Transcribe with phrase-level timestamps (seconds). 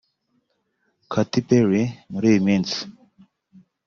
[1.11, 2.77] Katy Perry muri iyi minsi